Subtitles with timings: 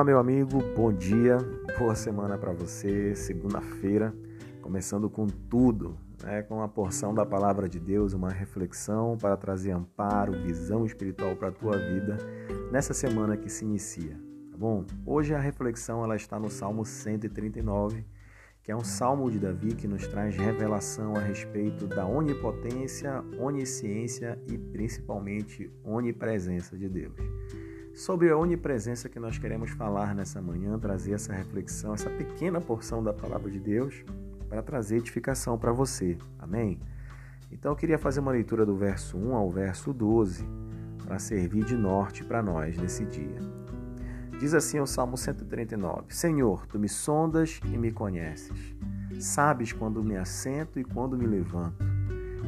[0.00, 1.36] Olá, meu amigo, bom dia,
[1.78, 3.14] boa semana para você.
[3.14, 4.14] Segunda-feira,
[4.62, 5.94] começando com tudo,
[6.24, 6.40] né?
[6.40, 11.48] com uma porção da palavra de Deus, uma reflexão para trazer amparo, visão espiritual para
[11.48, 12.16] a tua vida
[12.72, 14.18] nessa semana que se inicia,
[14.50, 14.86] tá bom?
[15.04, 18.02] Hoje a reflexão ela está no Salmo 139,
[18.62, 24.38] que é um salmo de Davi que nos traz revelação a respeito da onipotência, onisciência
[24.48, 27.20] e principalmente onipresença de Deus
[28.00, 33.04] sobre a onipresença que nós queremos falar nessa manhã, trazer essa reflexão, essa pequena porção
[33.04, 34.02] da palavra de Deus
[34.48, 36.16] para trazer edificação para você.
[36.38, 36.80] Amém?
[37.52, 40.48] Então eu queria fazer uma leitura do verso 1 ao verso 12
[41.04, 43.38] para servir de norte para nós nesse dia.
[44.38, 48.74] Diz assim o Salmo 139: Senhor, tu me sondas e me conheces.
[49.20, 51.84] Sabes quando me assento e quando me levanto.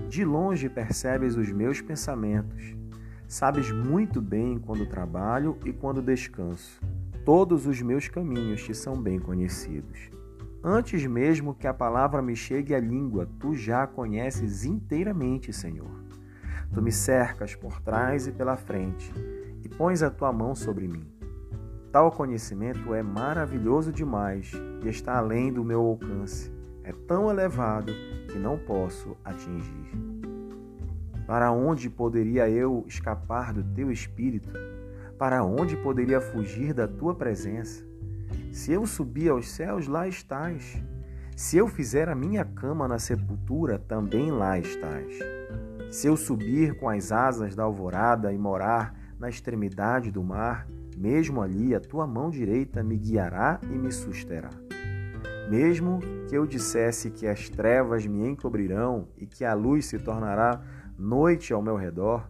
[0.09, 2.75] De longe percebes os meus pensamentos
[3.33, 6.79] Sabes muito bem quando trabalho e quando descanso.
[7.25, 10.11] Todos os meus caminhos te são bem conhecidos.
[10.63, 16.05] Antes mesmo que a palavra me chegue à língua, tu já a conheces inteiramente, Senhor.
[16.75, 19.11] Tu me cercas por trás e pela frente
[19.65, 21.11] e pões a tua mão sobre mim.
[21.91, 24.53] Tal conhecimento é maravilhoso demais
[24.85, 26.53] e está além do meu alcance.
[26.85, 27.95] É tão elevado
[28.31, 30.32] que não posso atingir.
[31.33, 34.51] Para onde poderia eu escapar do teu espírito?
[35.17, 37.83] Para onde poderia fugir da tua presença?
[38.53, 40.77] Se eu subir aos céus, lá estás.
[41.35, 45.19] Se eu fizer a minha cama na sepultura, também lá estás.
[45.91, 51.41] Se eu subir com as asas da alvorada e morar na extremidade do mar, mesmo
[51.41, 54.51] ali a tua mão direita me guiará e me susterá.
[55.49, 60.61] Mesmo que eu dissesse que as trevas me encobrirão e que a luz se tornará
[61.03, 62.29] noite ao meu redor,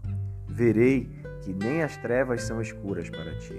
[0.49, 1.07] verei
[1.43, 3.55] que nem as trevas são escuras para ti.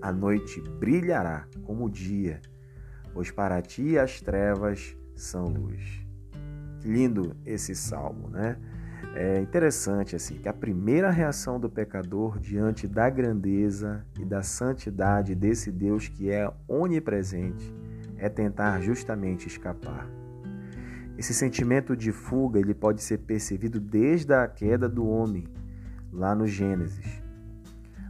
[0.00, 2.40] A noite brilhará como o dia,
[3.12, 6.06] pois para ti as trevas são luz.
[6.80, 8.56] Que lindo esse salmo, né?
[9.16, 15.34] É interessante assim que a primeira reação do pecador diante da grandeza e da santidade
[15.34, 17.74] desse Deus que é onipresente
[18.16, 20.23] é tentar justamente escapar.
[21.16, 25.46] Esse sentimento de fuga ele pode ser percebido desde a queda do homem,
[26.12, 27.22] lá no Gênesis.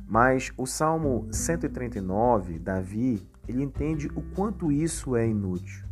[0.07, 5.85] Mas o Salmo 139, Davi, ele entende o quanto isso é inútil.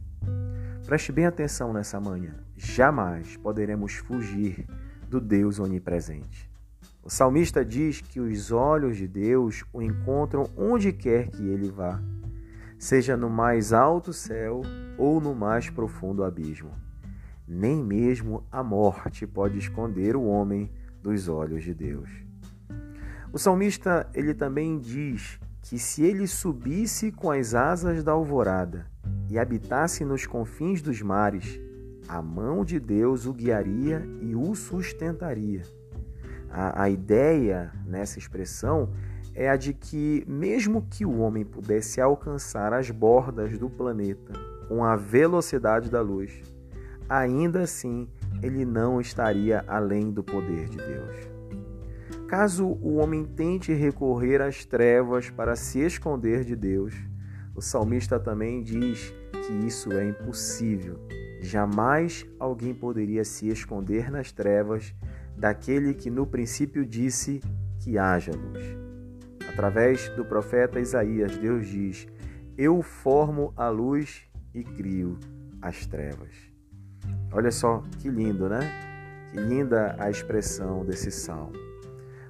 [0.86, 2.34] Preste bem atenção nessa manhã.
[2.56, 4.66] Jamais poderemos fugir
[5.08, 6.50] do Deus onipresente.
[7.02, 12.00] O salmista diz que os olhos de Deus o encontram onde quer que ele vá,
[12.78, 14.62] seja no mais alto céu
[14.96, 16.70] ou no mais profundo abismo
[17.46, 20.70] nem mesmo a morte pode esconder o homem
[21.02, 22.10] dos olhos de Deus.
[23.32, 28.86] O salmista ele também diz que se ele subisse com as asas da alvorada
[29.30, 31.60] e habitasse nos confins dos mares,
[32.08, 35.62] a mão de Deus o guiaria e o sustentaria.
[36.50, 38.90] A, a ideia nessa expressão
[39.34, 44.34] é a de que, mesmo que o homem pudesse alcançar as bordas do planeta
[44.68, 46.42] com a velocidade da luz,
[47.12, 48.08] ainda assim
[48.42, 51.30] ele não estaria além do poder de Deus.
[52.26, 56.94] Caso o homem tente recorrer às trevas para se esconder de Deus,
[57.54, 59.12] o salmista também diz
[59.46, 60.98] que isso é impossível.
[61.42, 64.94] Jamais alguém poderia se esconder nas trevas
[65.36, 67.42] daquele que no princípio disse
[67.80, 68.64] que haja luz.
[69.52, 72.06] Através do profeta Isaías, Deus diz:
[72.56, 74.22] Eu formo a luz
[74.54, 75.18] e crio
[75.60, 76.51] as trevas.
[77.34, 78.60] Olha só que lindo, né?
[79.30, 81.54] Que linda a expressão desse salmo.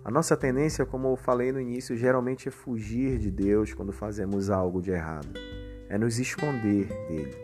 [0.05, 4.49] A nossa tendência, como eu falei no início, geralmente é fugir de Deus quando fazemos
[4.49, 5.29] algo de errado,
[5.89, 7.37] é nos esconder dele.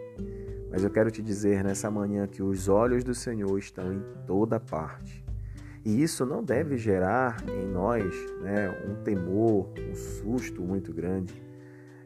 [0.71, 4.61] Mas eu quero te dizer nessa manhã que os olhos do Senhor estão em toda
[4.61, 5.25] parte.
[5.85, 8.05] E isso não deve gerar em nós
[8.41, 11.35] né, um temor, um susto muito grande.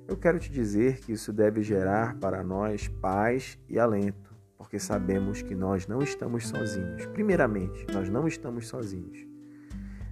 [0.09, 4.32] Eu quero te dizer que isso deve gerar para nós paz e alento
[4.63, 7.05] porque sabemos que nós não estamos sozinhos.
[7.07, 9.27] Primeiramente, nós não estamos sozinhos,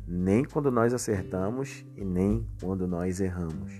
[0.08, 3.72] nem quando nós acertamos e nem quando nós erramos.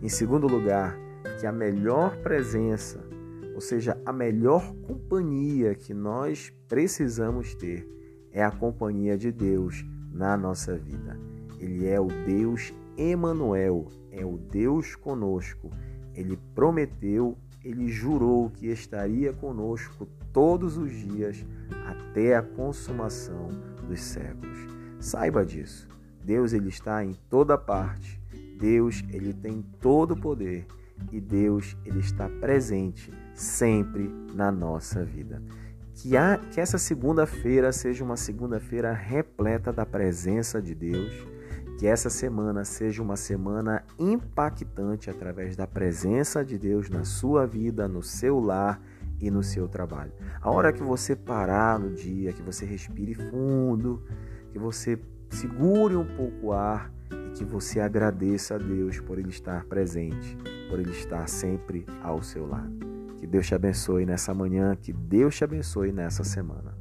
[0.00, 0.96] Em segundo lugar,
[1.40, 3.04] que a melhor presença,
[3.52, 7.84] ou seja, a melhor companhia que nós precisamos ter
[8.30, 11.18] é a companhia de Deus na nossa vida.
[11.58, 15.68] Ele é o Deus Emanuel, é o Deus conosco.
[16.14, 21.44] Ele prometeu ele jurou que estaria conosco todos os dias
[21.86, 23.48] até a consumação
[23.86, 24.58] dos séculos.
[24.98, 25.88] Saiba disso.
[26.24, 28.20] Deus ele está em toda parte.
[28.58, 30.66] Deus, ele tem todo o poder
[31.10, 35.42] e Deus, ele está presente sempre na nossa vida.
[35.94, 41.12] Que, a, que essa segunda-feira seja uma segunda-feira repleta da presença de Deus.
[41.80, 47.88] Que essa semana seja uma semana impactante através da presença de Deus na sua vida,
[47.88, 48.78] no seu lar
[49.18, 50.12] e no seu trabalho.
[50.42, 54.04] A hora que você parar no dia, que você respire fundo,
[54.52, 55.00] que você
[55.30, 60.36] segure um pouco o ar e que você agradeça a Deus por Ele estar presente,
[60.68, 62.78] por Ele estar sempre ao seu lado.
[63.16, 66.79] Que Deus te abençoe nessa manhã, que Deus te abençoe nessa semana.